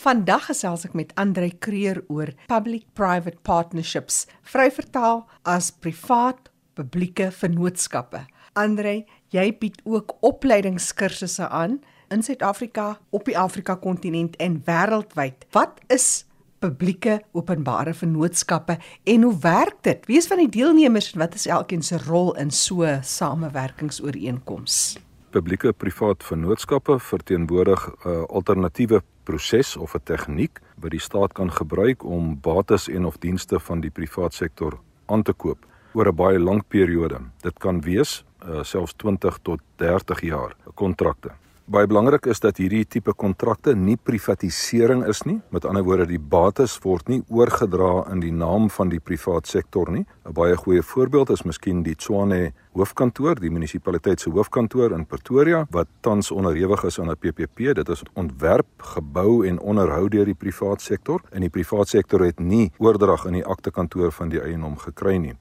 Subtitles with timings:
[0.00, 8.22] Vandag gesels ek met Andre Kreer oor public-private partnerships, vryvertaal as privaat publieke vennootskappe.
[8.56, 15.44] Andre, jy bied ook opleidingskursusse aan in Suid-Afrika, op die Afrika kontinent en wêreldwyd.
[15.52, 16.24] Wat is
[16.64, 20.08] publieke openbare vennootskappe en hoe werk dit?
[20.08, 24.96] Wie is van die deelnemers en wat is elkeen se rol in so 'n samewerkingsooreenkoms?
[25.30, 32.04] Publieke privaat vennootskappe verteenwoordig uh, alternatiewe proses of 'n tegniek wat die staat kan gebruik
[32.04, 36.38] om bates en of dienste van die privaat sektor aan te koop oor 'n baie
[36.38, 37.20] lang periode.
[37.42, 41.30] Dit kan wees uh, selfs 20 tot 30 jaar kontrakte.
[41.70, 45.36] Baie belangrik is dat hierdie tipe kontrakte nie privatisering is nie.
[45.54, 49.86] Met ander woorde, die bates word nie oorgedra in die naam van die privaat sektor
[49.94, 50.02] nie.
[50.26, 55.66] 'n Baie goeie voorbeeld is miskien die Tshwane hoofkantoor, die munisipaliteit se hoofkantoor in Pretoria
[55.70, 57.74] wat tans onderhewig is aan 'n PPP.
[57.74, 62.40] Dit is ontwerp, gebou en onderhou deur die privaat sektor en die privaat sektor het
[62.40, 65.36] nie oordrag in die akte kantoor van die eienaam gekry nie.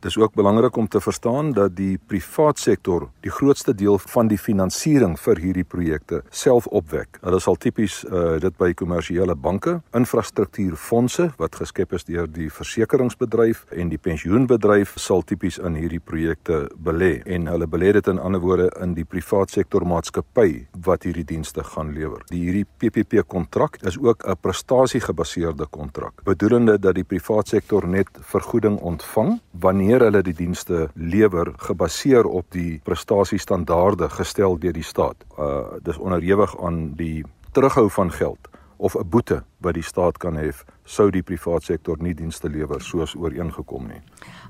[0.00, 4.38] Dis ook belangrik om te verstaan dat die privaat sektor die grootste deel van die
[4.38, 7.18] finansiering vir hierdie projekte self opwek.
[7.24, 13.64] Hulle sal tipies uh, dit by kommersiële banke, infrastruktuurfondse wat geskep is deur die versekeringsbedryf
[13.74, 18.42] en die pensioenbedryf sal tipies in hierdie projekte belê en hulle belê dit in ander
[18.44, 22.22] woorde in die privaat sektor maatskappy wat hierdie dienste gaan lewer.
[22.30, 28.06] Die hierdie PPP kontrak is ook 'n prestasiegebaseerde kontrak, bedoelende dat die privaat sektor net
[28.22, 34.84] vergoeding ontvang wanneer wanneer hulle die dienste lewer gebaseer op die prestasiestandaarde gestel deur die
[34.84, 35.24] staat.
[35.38, 37.24] Uh dis onderhewig aan die
[37.56, 40.52] terughou van geld of 'n boete wat die staat kan hê
[40.84, 44.02] sou die privaat sektor nie dienste lewer soos ooreengekom nie.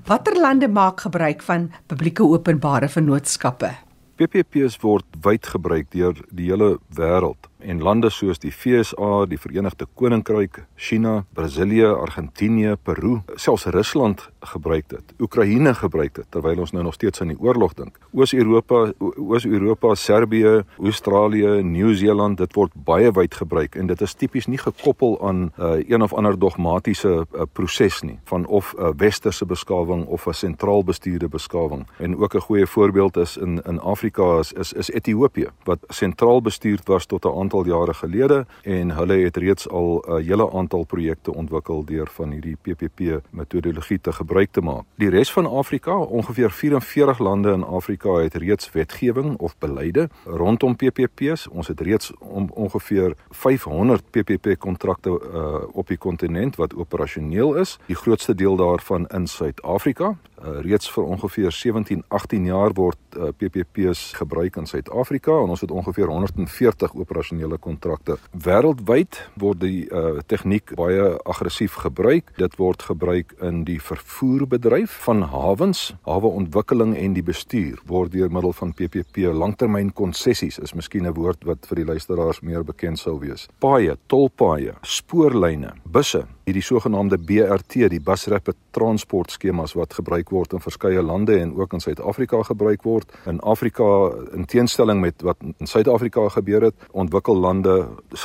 [0.05, 3.71] Watter lande maak gebruik van publieke openbare vennootskappe?
[4.15, 9.85] PPP's word wyd gebruik deur die hele wêreld en lande soos die FSA, die Verenigde
[9.99, 15.13] Koninkryk, China, Brasilië, Argentinië, Peru, selfs Rusland gebruik dit.
[15.19, 17.99] Oekraïne gebruik dit terwyl ons nou nog steeds aan die oorlog dink.
[18.15, 24.59] Oos-Europa, Oos-Europa, Servië, Australië, Nieu-Seeland, dit word baie wyd gebruik en dit is tipies nie
[24.61, 29.45] gekoppel aan uh, een of ander dogmatiese uh, proses nie van of 'n uh, westerse
[29.45, 31.87] beskawing of 'n sentraal bestuurde beskawing.
[31.97, 36.41] En ook 'n goeie voorbeeld is in in Afrika is is, is Ethiopië wat sentraal
[36.41, 40.83] bestuurd was tot 'n aantal jare gelede en hulle het reeds al 'n hele aantal
[40.83, 44.83] projekte ontwikkel deur van hierdie PPP metodologie te gebruik te maak.
[44.95, 50.75] Die res van Afrika, ongeveer 44 lande in Afrika het reeds wetgewing of beleide rondom
[50.75, 51.47] PPP's.
[51.47, 57.79] Ons het reeds om, ongeveer 500 PPP kontrakte uh, op die kontinent wat operasioneel is.
[57.85, 60.15] Die grootste deel daarvan in Suid-Afrika.
[60.39, 65.71] Uh, reeds vir ongeveer 17-18 jaar word uh, PPP's gebruik in Suid-Afrika en ons het
[65.71, 68.15] ongeveer 140 operasionele kontrakte.
[68.31, 72.31] Wêreldwyd word die uh, tegniek baie aggressief gebruik.
[72.39, 78.55] Dit word gebruik in die vervoerbedryf van hawens, haweontwikkeling en die bestuur word deur middel
[78.55, 83.19] van PPP langtermyn konsessies is miskien 'n woord wat vir die luisteraars meer bekend sou
[83.19, 83.47] wees.
[83.59, 90.55] Paaie, tolpaaie, spoorlyne, busse, hierdie sogenaamde BRT, die Bus Rapid Transport skemas wat gebruik word
[90.57, 93.11] in verskeie lande en ook in Suid-Afrika gebruik word.
[93.29, 93.85] In Afrika
[94.33, 97.75] in teenstelling met wat in Suid-Afrika gebeur het, ontwikkel lande,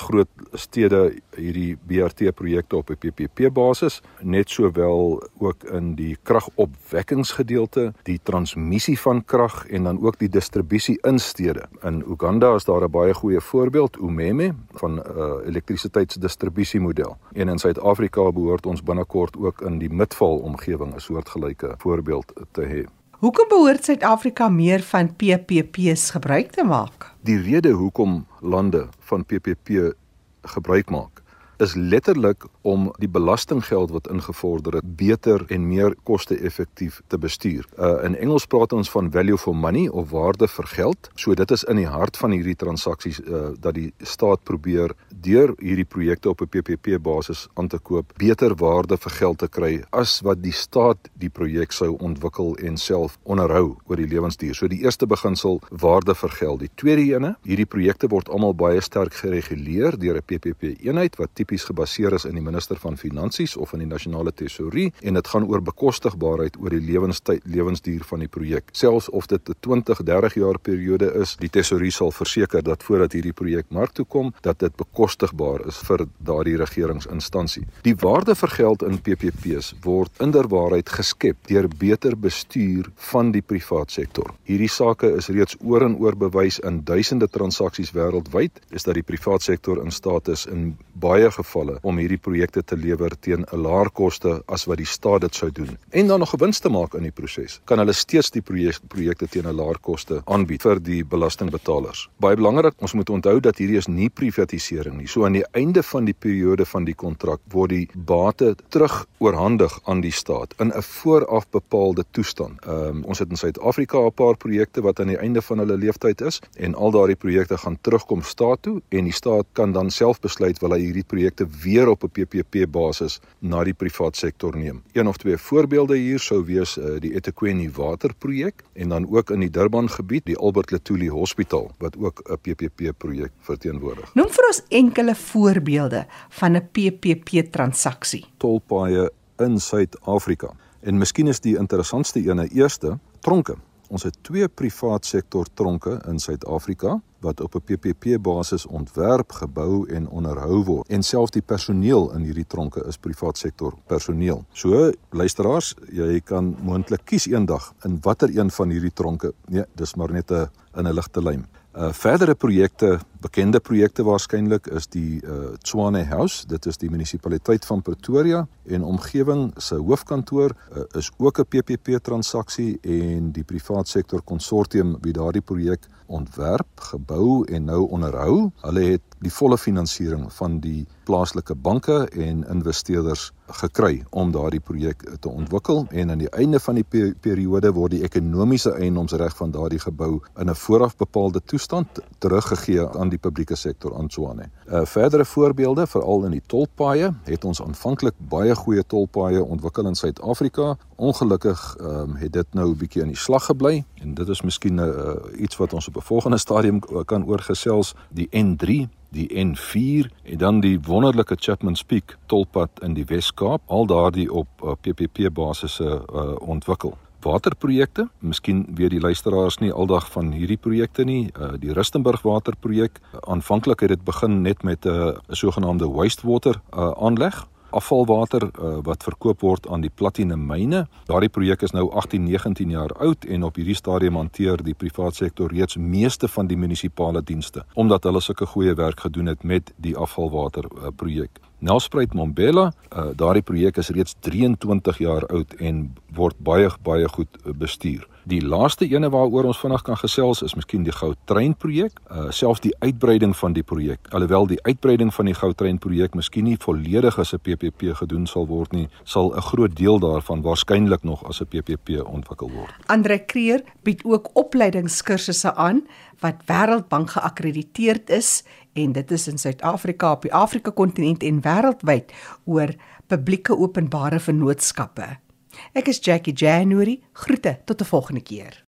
[0.05, 1.03] groot stede
[1.37, 8.99] hierdie BRT projekte op 'n PPP basis, net sowel ook in die kragopwekkingsgedeelte, die transmissie
[9.01, 11.69] van krag en dan ook die distribusie in stede.
[11.83, 17.17] In Uganda is daar 'n baie goeie voorbeeld, Umeme van 'n uh, elektrisiteitsdistribusiemodel.
[17.33, 22.33] En in Suid-Afrika Suid-Afrika behoort ons binnekort ook in die Midval omgewing 'n soortgelyke voorbeeld
[22.53, 22.87] te hê.
[23.19, 27.11] Hoekom behoort Suid-Afrika meer van PPP's gebruik te maak?
[27.23, 29.95] Die rede hoekom lande van PPP
[30.43, 31.23] gebruik maak
[31.59, 37.67] is letterlik om die belastinggeld wat ingevorder het beter en meer koste-effektief te bestuur.
[37.79, 41.11] Uh in Engels praat ons van value for money of waarde vir geld.
[41.15, 45.53] So dit is in die hart van hierdie transaksies uh dat die staat probeer deur
[45.61, 49.83] hierdie projekte op 'n PPP basis aan te koop, beter waarde vir geld te kry
[49.91, 54.55] as wat die staat die projek sou ontwikkel en self onderhou oor die lewensduur.
[54.55, 56.61] So die eerste beginsel waarde vir geld.
[56.61, 61.31] Die tweede ene, hierdie projekte word almal baie sterk gereguleer deur 'n PPP eenheid wat
[61.35, 65.33] tipies gebaseer is in die minister van finansies of in die nasionale tesourie en dit
[65.35, 68.71] gaan oor bekostigbaarheid oor die lewenstyd lewensduur van die projek.
[68.73, 73.13] Selfs of dit 'n 20, 30 jaar periode is, die tesourie sal verseker dat voordat
[73.13, 77.65] hierdie projek mark toe kom, dat dit bekostig bekostigbaar is vir daardie regeringsinstansie.
[77.85, 83.91] Die waarde vir geld in PPP's word inderwaarheid geskep deur beter bestuur van die privaat
[83.91, 84.33] sektor.
[84.45, 89.07] Hierdie sake is reeds oor en oor bewys in duisende transaksies wêreldwyd is dat die
[89.07, 93.63] privaat sektor in staat is in baie gevalle om hierdie projekte te lewer teen 'n
[93.63, 96.95] laer koste as wat die staat dit sou doen en dan nog gewins te maak
[96.95, 97.61] in die proses.
[97.65, 102.09] Kan hulle steeds die projek, projekte teen 'n laer koste aanbied vir die belastingbetalers.
[102.21, 105.07] Baie belangrik, ons moet onthou dat hierdie is nie privatisering nie.
[105.07, 109.81] So aan die einde van die periode van die kontrak word die bate terug oorhandig
[109.85, 112.65] aan die staat in 'n vooraf bepaalde toestand.
[112.67, 115.77] Ehm um, ons het in Suid-Afrika 'n paar projekte wat aan die einde van hulle
[115.77, 119.91] lewensduur is en al daardie projekte gaan terugkom staat toe en die staat kan dan
[119.91, 124.57] self besluit wil hy hierdie projekte weer op 'n PPP basis na die privaat sektor
[124.57, 124.83] neem.
[124.93, 129.41] Een of twee voorbeelde hier sou wees uh, die eThekwini waterprojek en dan ook in
[129.41, 134.15] die Durban gebied die Albert Lutuli Hospitaal wat ook 'n PPP projek verteenwoordig.
[134.15, 138.25] Noem vir ons enkele voorbeelde van 'n PPP transaksie.
[138.37, 140.51] Tolpaaie in Suid-Afrika.
[140.81, 143.57] En miskien is die interessantste ene eerste tronke.
[143.95, 149.87] Ons het twee privaat sektor tronke in Suid-Afrika wat op 'n PPP basis ontwerp, gebou
[149.89, 150.89] en onderhou word.
[150.89, 154.45] En selfs die personeel in hierdie tronke is privaat sektor personeel.
[154.53, 159.33] So, luisteraars, jy kan moontlik kies eendag in watter een van hierdie tronke.
[159.49, 161.47] Nee, dis maar net 'n in 'n ligte lyn.
[161.75, 166.45] Uh verdere projekte, bekende projekte waarskynlik is die uh Tswane House.
[166.47, 171.99] Dit is die munisipaliteit van Pretoria en omgewing se hoofkantoor uh, is ook 'n PPP
[172.03, 178.51] transaksie en die privaat sektor konsortium wie daardie projek ontwerp, gebou en nou onderhou.
[178.61, 183.31] Hulle het die volle finansiering van die plaaslike banke en investeerders
[183.61, 187.97] gekry om daardie projek te ontwikkel en aan die einde van die per periode word
[187.97, 193.57] die ekonomiese eiendomsreg van daardie gebou in 'n vooraf bepaalde toestand teruggegee aan die publieke
[193.57, 194.49] sektor aan Swane.
[194.67, 199.99] Uh verdere voorbeelde veral in die tolpaaie het ons aanvanklik baie goeie tolpaaie ontwikkel in
[199.99, 200.75] Suid-Afrika.
[200.97, 204.43] Ongelukkig ehm um, het dit nou 'n bietjie in die slag gebly en dit is
[204.43, 210.11] miskien uh, iets wat ons op 'n volgende stadium kan oorgesels, die N3 die N4
[210.23, 215.31] en dan die wonderlike Chapman's Peak tolpad in die Wes-Kaap, al daardie op uh, PPP
[215.33, 216.97] basisse uh, ontwikkel.
[217.25, 221.31] Waterprojekte, miskien weet die luisteraars nie aldag van hierdie projekte nie.
[221.33, 226.93] Uh, die Rustenburg waterprojek, aanvanklik het dit begin net met 'n uh, sogenaamde wastewater uh,
[227.01, 230.85] aanleg afvalwater uh, wat verkoop word aan die Platinum myne.
[231.09, 235.19] Daardie projek is nou 18, 19 jaar oud en op hierdie stadium hanteer die privaat
[235.19, 239.73] sektor reeds meeste van die munisipale dienste omdat hulle sulke goeie werk gedoen het met
[239.77, 241.41] die afvalwater uh, projek.
[241.65, 247.39] Nelspruit Mombela, uh, daardie projek is reeds 23 jaar oud en word baie baie goed
[247.57, 248.05] bestuur.
[248.25, 252.63] Die laaste ene waaroor ons vanaand kan gesels is miskien die Goudtrein projek, uh selfs
[252.65, 254.09] die uitbreiding van die projek.
[254.17, 258.47] Alhoewel die uitbreiding van die Goudtrein projek miskien nie volledig as 'n PPP gedoen sal
[258.47, 262.73] word nie, sal 'n groot deel daarvan waarskynlik nog as 'n PPP ontwikkel word.
[262.87, 265.87] Andre Kreer bied ook opleidingskursusse aan
[266.21, 272.13] wat Wêreldbank geakkrediteerd is en dit is in Suid-Afrika, op die Afrika kontinent en wêreldwyd
[272.45, 272.69] oor
[273.07, 275.24] publieke openbare vennootskappe.
[275.73, 277.03] Ek is Jackie January.
[277.13, 278.64] Groete tot 'n volgende keer.